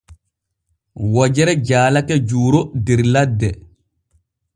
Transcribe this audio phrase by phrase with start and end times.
[1.17, 3.51] Wojere jaalake Juuro der ladde.